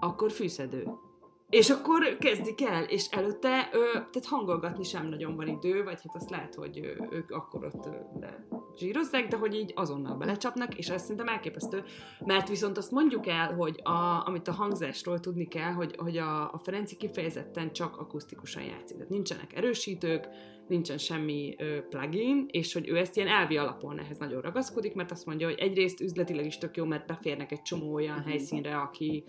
[0.00, 0.88] akkor fűszedő.
[1.48, 6.14] És akkor kezdik el, és előtte ö, tehát hangolgatni sem nagyon van idő, vagy hát
[6.14, 7.84] azt lehet, hogy ö, ők akkor ott
[8.20, 8.46] le
[8.78, 11.82] zsírozzák, de hogy így azonnal belecsapnak, és ez szerintem elképesztő,
[12.24, 16.42] mert viszont azt mondjuk el, hogy a, amit a hangzásról tudni kell, hogy, hogy a,
[16.52, 18.96] a Ferenci kifejezetten csak akusztikusan játszik.
[18.96, 20.28] Tehát nincsenek erősítők,
[20.68, 25.10] nincsen semmi ö, plugin, és hogy ő ezt ilyen elvi alapon ehhez nagyon ragaszkodik, mert
[25.10, 28.28] azt mondja, hogy egyrészt üzletileg is tök jó, mert beférnek egy csomó olyan Mhm.
[28.28, 29.24] helyszínre, aki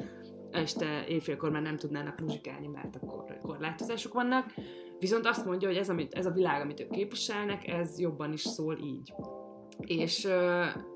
[0.53, 4.53] este éjfélkor már nem tudnának muzsikálni, mert akkor korlátozások vannak.
[4.99, 8.41] Viszont azt mondja, hogy ez, amit, ez a világ, amit ők képviselnek, ez jobban is
[8.41, 9.13] szól így.
[9.79, 10.27] És,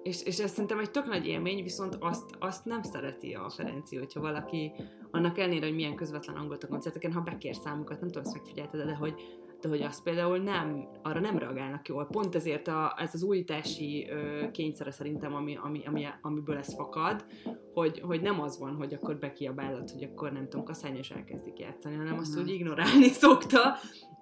[0.04, 3.96] és, és ez szerintem egy tök nagy élmény, viszont azt, azt nem szereti a Ferenci,
[3.96, 4.72] hogyha valaki
[5.12, 8.86] annak ellenére, hogy milyen közvetlen angolt a koncerteken, ha bekér számukat, nem tudom, ezt megfigyelted,
[8.86, 9.13] de hogy,
[9.62, 12.06] de hogy azt például nem, arra nem reagálnak jól.
[12.06, 17.26] Pont ezért a, ez az újítási ö, kényszere szerintem, ami, ami, ami, amiből ez fakad,
[17.74, 21.96] hogy, hogy nem az van, hogy akkor bekiabálod, hogy akkor nem tudom, kaszányos elkezdik játszani,
[21.96, 22.43] hanem azt Mhm.
[22.43, 23.76] úgy ignorálni szokta.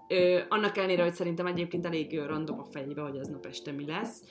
[0.07, 4.23] Ö, annak ellenére, hogy szerintem egyébként elég random a fejébe, hogy aznap este mi lesz,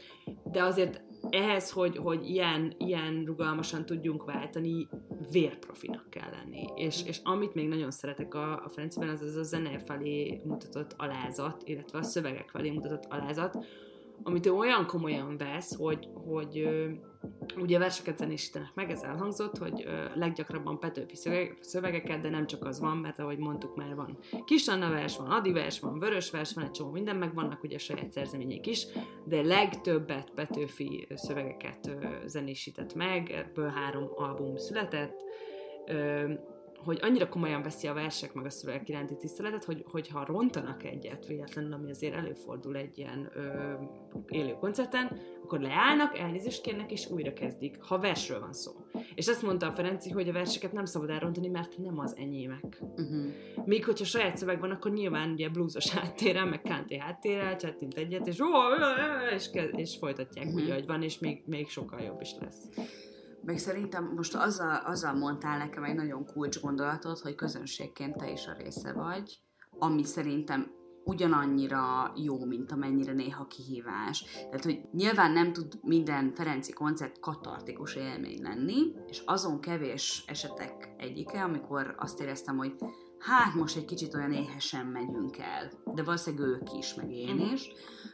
[0.44, 4.88] de azért ehhez, hogy, hogy ilyen, ilyen rugalmasan tudjunk váltani,
[5.30, 6.64] vérprofinak kell lenni.
[6.74, 10.94] És, és amit még nagyon szeretek a, a Ferenciben, az az a zene felé mutatott
[10.96, 13.64] alázat, illetve a szövegek felé mutatott alázat,
[14.22, 16.68] amit ő olyan komolyan vesz, hogy, hogy
[17.56, 22.80] ugye verseket zenésítenek meg, ez elhangzott, hogy leggyakrabban Petőfi szöveg- szövegeket, de nem csak az
[22.80, 26.54] van, mert ahogy mondtuk már van Kis Anna vers, van Adi vers, van Vörös vers,
[26.54, 28.86] van egy csomó minden, meg vannak ugye saját szerzemények is,
[29.24, 35.22] de legtöbbet Petőfi szövegeket ö, zenésített meg, ebből három album született,
[36.84, 41.26] hogy annyira komolyan veszi a versek meg a szövegek iránti tiszteletet, hogy, hogyha rontanak egyet
[41.26, 43.72] véletlenül, ami azért előfordul egy ilyen ö,
[44.28, 48.72] élő koncerten, akkor leállnak, elnézést kérnek, és újra kezdik, ha versről van szó.
[49.14, 52.78] És ezt mondta a Ferenci, hogy a verseket nem szabad elrontani, mert nem az enyémek.
[52.80, 53.32] Uh-huh.
[53.64, 58.26] Míg hogyha saját szöveg van, akkor nyilván ugye bluesos háttérrel, meg country háttérrel, csettint egyet,
[58.26, 58.42] és,
[59.34, 60.54] és, és folytatják Mhm.
[60.54, 62.68] úgy, ahogy van, és még, még sokkal jobb is lesz.
[63.44, 68.46] Meg szerintem most azzal, azzal mondtál nekem egy nagyon kulcs gondolatot, hogy közönségként te is
[68.46, 69.38] a része vagy,
[69.78, 70.70] ami szerintem
[71.04, 74.22] ugyanannyira jó, mint amennyire néha kihívás.
[74.34, 80.94] Tehát, hogy nyilván nem tud minden Ferenci koncert katartikus élmény lenni, és azon kevés esetek
[80.96, 82.74] egyike, amikor azt éreztem, hogy
[83.26, 87.52] hát most egy kicsit olyan éhesen megyünk el, de valószínűleg ők is, meg én Mhm.
[87.54, 87.68] is,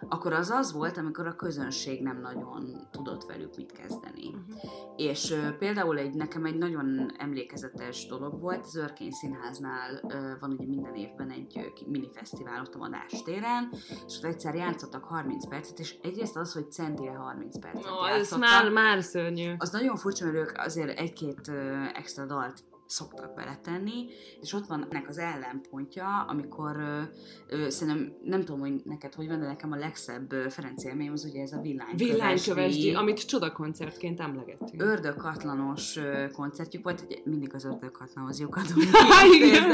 [0.08, 4.26] akkor az az volt, amikor a közönség nem nagyon tudott velük mit kezdeni.
[4.28, 4.70] Uh-huh.
[4.96, 10.00] És például egy, nekem egy nagyon emlékezetes dolog volt, az Örkény Színháznál
[10.40, 13.68] van ugye minden évben egy ö, ki- mini fesztivál ott a Madás téren,
[14.06, 18.32] és ott egyszer játszottak 30 percet, és egyrészt az, hogy centire 30 percet No, ez
[18.36, 19.54] már, már szörnyű.
[19.58, 21.50] az nagyon furcsa, mert ők azért egy-két
[21.94, 24.06] extra dalt szoktak beletenni,
[24.40, 27.00] és ott van ennek az ellenpontja, amikor ö,
[27.48, 31.24] ö, szerintem, nem tudom, hogy neked hogy van, de nekem a legszebb Ferenc élményem az
[31.24, 34.82] ugye ez a villánykövesdi, Villánykövesdi, amit csodakoncertként emlegettünk.
[34.82, 35.98] ördögkatlanos
[36.32, 38.82] koncertjük volt, ugye mindig az ördögkatlanhoz lyukadunk.
[39.40, 39.64] igen,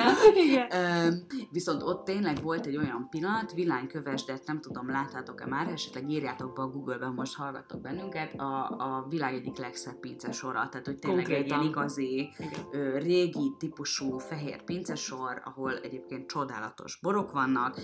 [0.47, 0.67] igen.
[0.71, 1.09] Ö,
[1.51, 6.63] viszont ott tényleg volt egy olyan pillanat, villánykövesdet, nem tudom, láttátok-e már, esetleg írjátok be
[6.63, 11.25] a Google-ben, most hallgattok bennünket, a, a világ egyik legszebb pincesora, tehát hogy tényleg egy
[11.31, 11.59] Konkrétan.
[11.59, 12.61] ilyen igazi, igen.
[12.71, 17.81] ö, régi típusú fehér pincesor, ahol egyébként csodálatos borok vannak,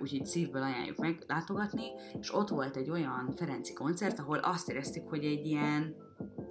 [0.00, 1.84] úgyhogy szívből ajánljuk meg látogatni,
[2.20, 5.94] és ott volt egy olyan Ferenci koncert, ahol azt éreztük, hogy egy ilyen,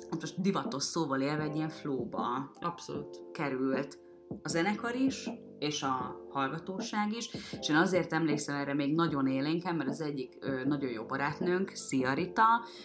[0.10, 3.22] hát most divatos szóval élve egy ilyen flowba Abszolút.
[3.32, 4.00] került
[4.42, 9.76] a zenekar is, és a hallgatóság is, és én azért emlékszem erre még nagyon élénken,
[9.76, 12.44] mert az egyik ö, nagyon jó barátnőnk, Szia Rita,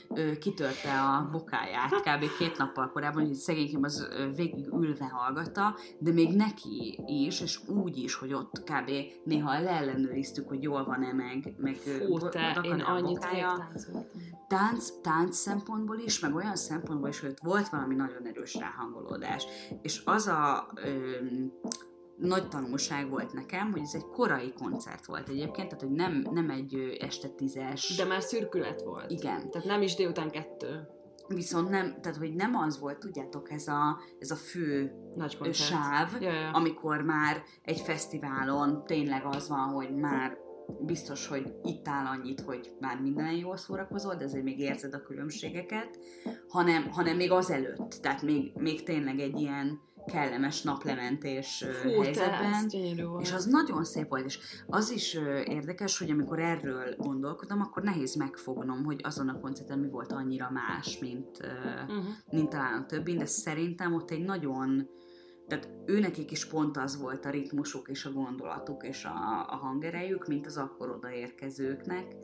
[0.08, 2.36] ö, kitörte a bokáját kb.
[2.38, 7.68] két nappal korábban, hogy szegénykém az ö, végig ülve hallgatta, de még neki is, és
[7.68, 8.90] úgy is, hogy ott kb.
[9.24, 13.70] néha leellenőriztük, hogy jól van-e meg, meg Fú, te, én a annyit bokája
[14.48, 19.46] tánc, tánc szempontból is, meg olyan szempontból is, hogy ott volt valami nagyon erős ráhangolódás.
[19.82, 20.90] És az a ö,
[22.20, 26.50] nagy tanulság volt nekem, hogy ez egy korai koncert volt egyébként, tehát hogy nem, nem
[26.50, 27.96] egy este tízes.
[27.96, 29.10] De már szürkület volt.
[29.10, 29.50] Igen.
[29.50, 30.88] Tehát nem is délután kettő.
[31.28, 35.68] Viszont nem, tehát hogy nem az volt, tudjátok, ez a, ez a fő Nagy koncert.
[35.68, 36.50] sáv, Ja, ja.
[36.50, 40.38] amikor már egy fesztiválon tényleg az van, hogy már
[40.80, 45.02] biztos, hogy itt áll annyit, hogy már minden jól szórakozol, de azért még érzed a
[45.02, 45.98] különbségeket,
[46.48, 53.06] hanem, hanem még azelőtt, tehát még, még tényleg egy ilyen kellemes naplementés Fú, te, helyzetben.
[53.08, 53.22] volt.
[53.22, 58.14] És az nagyon szép volt, és az is érdekes, hogy amikor erről gondolkodom, akkor nehéz
[58.14, 61.38] megfognom, hogy azon a koncerten mi volt annyira más, mint,
[61.88, 62.04] Uh-huh.
[62.30, 64.88] mint talán a többi, de szerintem ott egy nagyon,
[65.46, 70.26] tehát őnekik is pont az volt a ritmusuk és a gondolatuk és a, a hangerejük,
[70.26, 72.16] mint az akkor odaérkezőknek.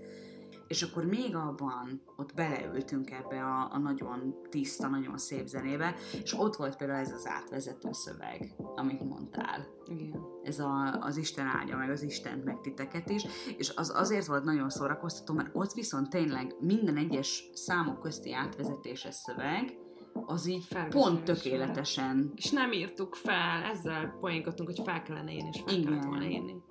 [0.68, 6.38] És akkor még abban ott beleültünk ebbe a, a nagyon tiszta, nagyon szép zenébe, és
[6.38, 10.20] ott volt például ez az átvezető szöveg, amit mondtál Igen.
[10.42, 13.24] ez a, az Isten áldja meg az Isten meg titeket is,
[13.56, 19.14] és az azért volt nagyon szórakoztató, mert ott viszont tényleg minden egyes számok közti átvezetéses
[19.14, 19.78] szöveg,
[20.26, 25.60] az így pont tökéletesen És nem írtuk fel, ezzel poénkodtunk, hogy fel kellene írni, és
[25.64, 25.84] fel Igen.
[25.84, 26.62] kellett volna írni.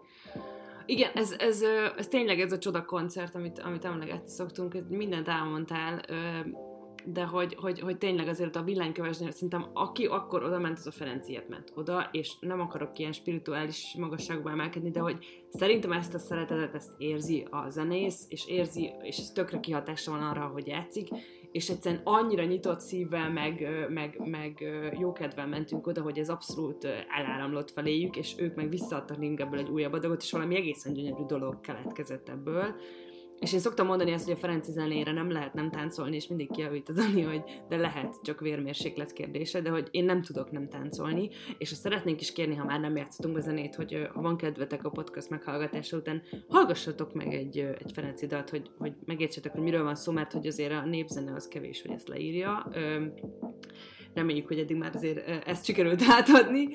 [0.86, 1.62] Igen, ez, ez,
[1.98, 6.02] ez tényleg ez a csoda koncert, amit, amit emlegetni szoktunk, mindent elmondtál,
[7.06, 10.92] de hogy, hogy, hogy tényleg azért a villanykövesnél szerintem aki akkor oda ment, az a
[10.92, 16.20] Ferenciet ment oda, és nem akarok ilyen spirituális magasságba emelkedni, de hogy szerintem ezt a
[16.20, 21.08] szeretetet, ezt érzi a zenész, és érzi, és ez tökre kihatása van arra, hogy játszik,
[21.56, 24.64] és egyszerűen annyira nyitott szívvel, meg, meg, meg
[25.00, 26.88] jókedvel mentünk oda, hogy ez abszolút
[27.18, 31.62] eláramlott feléjük, és ők meg visszaadtak ebből egy újabb adagot, és valami egészen gyönyörű dolog
[31.62, 32.76] keletkezett ebből.
[33.40, 36.52] És én szoktam mondani azt, hogy a Ferenci zenére nem lehet nem táncolni, és mindig
[36.52, 40.70] kijavít a Dani, hogy de lehet, csak vérmérséklet kérdése, de hogy én nem tudok nem
[40.70, 44.38] táncolni, és azt szeretnénk is kérni, ha már nem játszottunk be zenét, hogy ha van
[44.38, 49.64] kedvetek a podcast meghallgatása után, hallgassatok meg egy, egy Ferenci dalt, hogy, hogy megértsetek, hogy
[49.64, 52.72] miről van szó, mert hogy azért a népzene az kevés, hogy ezt leírja.
[54.14, 56.68] Reméljük, hogy eddig már azért ezt sikerült átadni.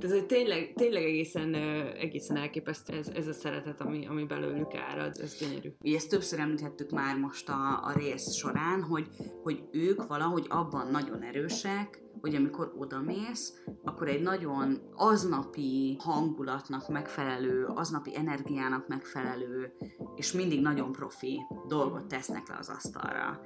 [0.00, 1.54] Tehát, hogy tényleg, tényleg egészen,
[2.00, 5.68] egészen elképesztő ez, ez a szeretet, ami, ami belőlük árad, ez gyönyörű.
[5.80, 9.06] Ugye ezt többször említettük már most a, a rész során, hogy,
[9.42, 17.64] hogy ők valahogy abban nagyon erősek, hogy amikor odamész, akkor egy nagyon aznapi hangulatnak megfelelő,
[17.64, 19.72] aznapi energiának megfelelő,
[20.16, 23.40] és mindig nagyon profi dolgot tesznek le az asztalra.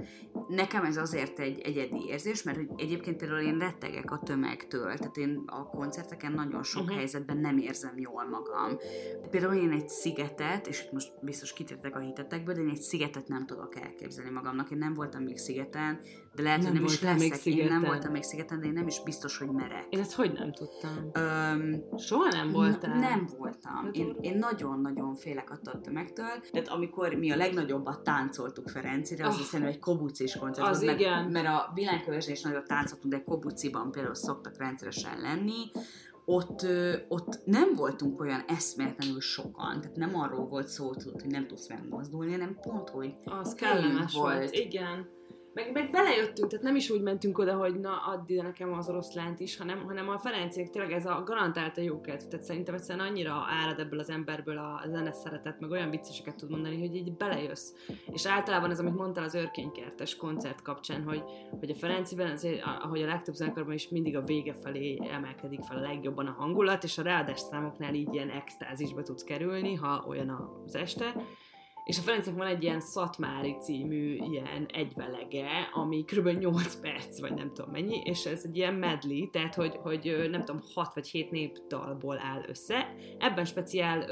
[0.49, 5.43] Nekem ez azért egy egyedi érzés, mert egyébként például én rettegek a tömegtől, tehát én
[5.47, 6.97] a koncerteken nagyon sok uh-huh.
[6.97, 8.77] helyzetben nem érzem jól magam.
[9.31, 13.29] Például én egy szigetet, és itt most biztos kitértek a hitetekből, de én egy szigetet
[13.29, 14.71] nem tudok elképzelni magamnak.
[14.71, 16.01] Én nem voltam még szigeten,
[16.35, 17.55] de lehet, Nem hogy nem is voltál még leszek.
[17.55, 19.87] Én nem voltam még szigeten, de én nem is biztos, hogy merek.
[19.91, 21.11] Én ezt hogy nem tudtam?
[21.13, 22.95] Öm, Soha nem voltál?
[22.97, 23.75] N- nem voltam.
[23.85, 26.27] Hát Én, én nagyon-nagyon félek attól a tömegtől.
[26.53, 29.41] Tehát amikor mi a legnagyobbat táncoltuk Ferencire, az Oh.
[29.41, 29.47] oh.
[29.47, 31.25] szerintem egy kobucis koncert Az mert, igen.
[31.25, 35.71] mert a világkövesnél is nagyot táncoltunk, de kobuciban például szoktak rendszeresen lenni.
[36.25, 36.67] Ott,
[37.09, 41.69] ott nem voltunk olyan eszméletlenül sokan, tehát nem arról volt szó, tudod, hogy nem tudsz
[41.69, 44.35] megmozdulni, hanem pont, hogy Az kellemes volt.
[44.39, 44.53] volt.
[44.55, 45.07] Igen.
[45.55, 48.89] Meg, meg belejöttünk, tehát nem is úgy mentünk oda, hogy na, add ide nekem az
[48.89, 52.29] oroszlánt is, hanem, hanem a Ferenciek tényleg ez a garantálta jó kedv.
[52.29, 56.51] Tehát szerintem egyszerűen annyira árad ebből az emberből a zene szeretet, meg olyan vicceseket tud
[56.51, 57.73] mondani, hogy így belejössz.
[58.07, 61.23] És általában ez, amit mondtál az őrkénykertes koncert kapcsán, hogy,
[61.59, 65.77] hogy a Ferenciben, azért, ahogy a legtöbb zenekarban is mindig a vége felé emelkedik fel
[65.77, 70.61] a legjobban a hangulat, és a ráadás számoknál így ilyen extázisba tudsz kerülni, ha olyan
[70.65, 71.15] az este.
[71.85, 76.29] És a Ferencnek van egy ilyen Szatmári című ilyen egyvelege, ami kb.
[76.29, 80.45] 8 perc, vagy nem tudom mennyi, és ez egy ilyen medley, tehát hogy, hogy nem
[80.45, 82.95] tudom, 6 vagy 7 népdalból áll össze.
[83.19, 84.03] Ebben speciál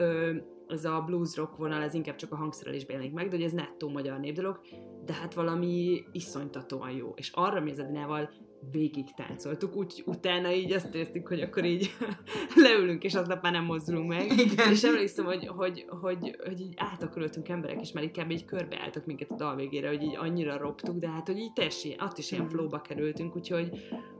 [0.66, 3.52] ez a blues rock vonal, ez inkább csak a hangszerelésben jelenik meg, de hogy ez
[3.52, 4.60] nettó magyar népdalok,
[5.04, 7.12] de hát valami iszonytatóan jó.
[7.16, 8.30] És arra mi az Adinával
[8.70, 11.90] végig táncoltuk, úgy utána így azt éreztük, hogy akkor így
[12.64, 14.38] leülünk, és aznap már nem mozdulunk meg.
[14.38, 14.70] Igen.
[14.70, 18.30] És emlékszem, hogy, hogy, hogy, hogy így átakaroltunk emberek mert így kb.
[18.30, 21.92] így körbeálltak minket a dal végére, hogy így annyira roptuk, de hát, hogy így teljesen,
[22.00, 22.52] ott is ilyen Mhm.
[22.54, 23.70] flowba kerültünk, úgyhogy,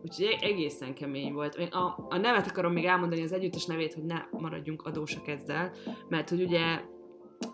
[0.02, 1.54] úgyhogy e- egészen kemény volt.
[1.70, 5.72] A, a nevet akarom még elmondani, az együttes nevét, hogy ne maradjunk adósak ezzel,
[6.08, 6.80] mert hogy ugye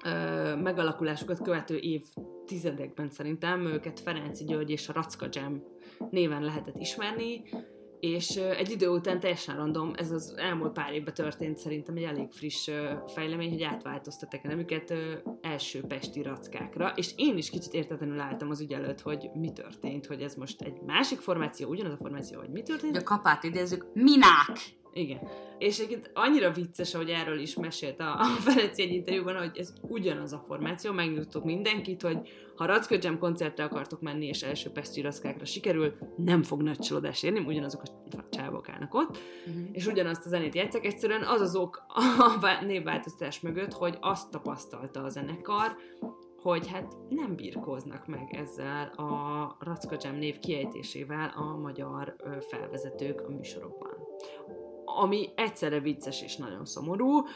[0.04, 2.02] ö, megalakulásukat követő év
[2.46, 5.62] tizedekben szerintem őket Ferenci György és a Racka Jam
[6.10, 7.42] néven lehetett ismerni,
[8.00, 12.32] és egy idő után teljesen random, ez az elmúlt pár évben történt szerintem egy elég
[12.32, 12.70] friss
[13.06, 14.94] fejlemény, hogy átváltoztatták a nemüket
[15.40, 20.06] első pesti rackákra, és én is kicsit értetlenül álltam az ügy előtt, hogy mi történt,
[20.06, 22.94] hogy ez most egy másik formáció, ugyanaz a formáció, hogy mi történt.
[22.94, 24.74] hogy a kapát idézzük, minák!
[24.96, 25.28] Igen.
[25.58, 29.72] És egyébként annyira vicces, hogy erről is mesélt a, a Ferenci egy interjúban, hogy ez
[29.80, 32.18] ugyanaz a formáció, megnyugtok mindenkit, hogy
[32.56, 37.22] ha Racka Jam koncertre akartok menni, és első peszti rackákra sikerül, nem fog nagy csalódás
[37.22, 39.18] érni, ugyanazok a csávok állnak ott,
[39.72, 41.84] és ugyanazt a zenét játszák, egyszerűen az az ok
[42.18, 45.76] a vá- névváltoztatás mögött, hogy azt tapasztalta a zenekar,
[46.42, 52.16] hogy hát nem birkóznak meg ezzel a Racka Jam név kiejtésével a magyar
[52.48, 53.94] felvezetők a műsorokban.
[54.96, 57.26] Ami egyszerre vicces és nagyon szomorú.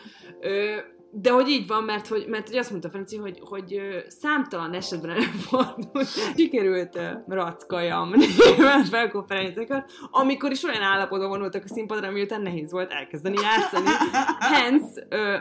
[0.41, 0.77] Ö,
[1.13, 5.11] de hogy így van, mert hogy, mert hogy azt mondta Franci, hogy, hogy számtalan esetben
[5.11, 12.93] előfordult, sikerült rackajam néven felkonferenciákat, amikor is olyan állapotban vonultak a színpadra, miután nehéz volt
[12.93, 13.89] elkezdeni játszani.
[14.39, 15.37] Hence, ö,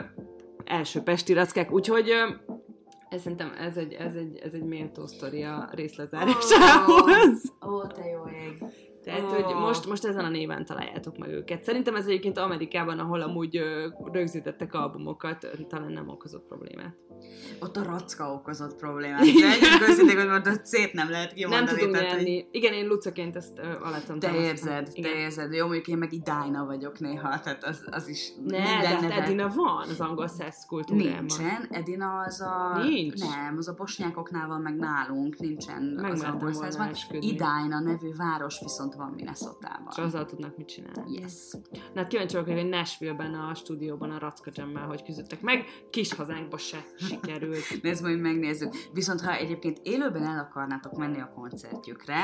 [0.64, 2.28] első pesti rackák, úgyhogy ö,
[3.10, 7.52] ez szerintem ez egy, ez egy, ez egy méltó sztori a részlezárásához.
[7.66, 8.64] Ó, oh, te jó ég.
[9.04, 9.26] Tehát, Ó.
[9.26, 11.64] hogy most, most ezen a néven találjátok meg őket.
[11.64, 16.94] Szerintem ez egyébként Amerikában, ahol amúgy ö, rögzítettek albumokat, talán nem okozott problémát.
[17.60, 19.20] Ott a racka okozott problémát.
[19.20, 21.64] De egyébként őszintén, hogy mondod, szép nem lehet kimondani.
[21.64, 22.46] nem tudunk tehát, hogy.
[22.50, 24.46] Igen, én Lucaként ezt ö, alá tudom Te támasztani.
[24.46, 25.52] érzed, te érzed.
[25.52, 29.00] Jó, mondjuk én meg Idájna vagyok néha, tehát az, az is Ne, de minden hát
[29.00, 31.14] neve- Edina van az angol száz kultúrában.
[31.18, 32.78] Nincsen, Edina az a...
[32.82, 33.20] Nincs?
[33.20, 36.90] Nem, az a bosnyákoknál van, meg nálunk, nincsen Meg az angol százban.
[37.10, 39.88] Idájna nevű város viszont van Minnesotában.
[39.90, 41.20] És azzal tudnak mit csinálni.
[41.20, 41.52] Yes.
[41.72, 45.64] Na hát kíváncsi vagyok, hogy Nashville-ben a stúdióban a Racka Jam-mel hogy küzdöttek meg.
[45.90, 47.64] Kis hazánkba se sikerült.
[47.82, 48.74] Nézd, majd megnézzük.
[48.92, 52.18] Viszont ha egyébként élőben el akarnátok menni a koncertjükre,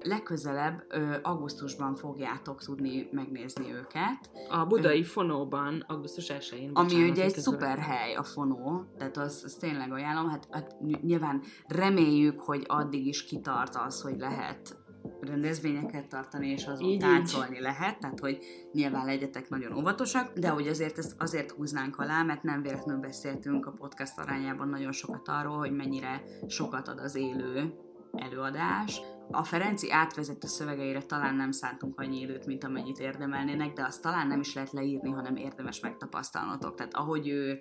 [0.00, 4.30] legközelebb ö, augusztusban fogjátok tudni megnézni őket.
[4.48, 6.70] A budai fonóban augusztus 1-én.
[6.72, 11.02] Ami ugye egy szuper hely, a fonó, tehát az, az tényleg ajánlom, hát, hát ny-
[11.02, 14.76] nyilván reméljük, hogy addig is kitart az, hogy lehet
[15.20, 16.98] rendezvényeket tartani, és azon Így, így.
[16.98, 18.38] táncolni lehet, tehát hogy
[18.72, 23.66] nyilván legyetek nagyon óvatosak, de hogy azért ezt azért húznánk alá, mert nem véletlenül beszéltünk
[23.66, 27.74] a podcast arányában nagyon sokat arról, hogy mennyire sokat ad az élő
[28.12, 29.00] előadás.
[29.30, 34.26] A Ferenci átvezető szövegeire talán nem szántunk annyi időt, mint amennyit érdemelnének, de azt talán
[34.26, 36.74] nem is lehet leírni, hanem érdemes megtapasztalnotok.
[36.74, 37.60] Tehát ahogy ő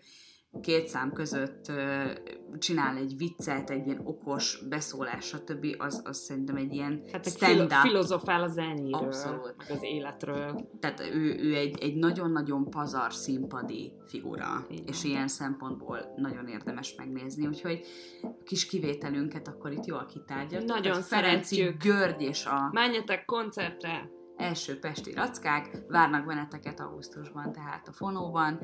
[0.61, 1.71] két szám között
[2.59, 7.31] csinál egy viccet, egy ilyen okos beszólás, stb., az, az szerintem egy ilyen Hát egy
[7.33, 7.69] stand-up.
[7.69, 9.55] filo- filozofál a zenéről, Abszolút.
[9.57, 10.69] meg az életről.
[10.79, 14.77] Tehát ő, ő egy, egy nagyon-nagyon pazar színpadi figura, van.
[14.85, 17.79] és ilyen szempontból nagyon érdemes megnézni, úgyhogy
[18.43, 20.69] kis kivételünket akkor itt jól kitárgyaltuk.
[20.69, 21.75] Nagyon Tehát Ferenci.
[21.83, 24.09] György és a Menjetek koncertre!
[24.43, 28.59] Első pesti rackák várnak benneteket augusztusban, tehát a fonóban,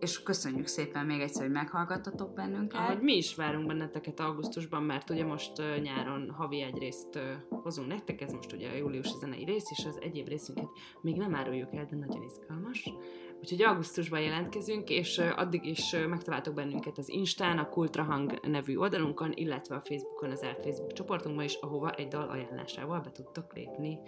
[0.00, 2.80] és köszönjük szépen még egyszer, hogy meghallgattatok bennünket.
[2.80, 7.60] Ahogy mi is várunk benneteket augusztusban, mert ugye most uh, nyáron havi egy részt uh,
[7.62, 10.68] hozunk nektek, ez most ugye a júliusi zenei rész, és az egyéb részünket
[11.00, 12.92] még nem áruljuk el, de nagyon izgalmas.
[13.40, 19.74] Úgyhogy augusztusban jelentkezünk, és addig is megtaláltok bennünket az Instán, a Kultrahang nevű oldalunkon, illetve
[19.74, 23.98] a Facebookon, az Árt Facebook csoportunkban is, ahova egy dal ajánlásával be tudtok lépni.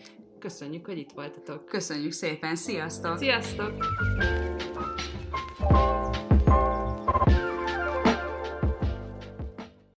[0.47, 1.66] Köszönjük, hogy itt voltatok!
[1.66, 3.18] Köszönjük szépen, sziasztok!
[3.18, 3.72] Sziasztok!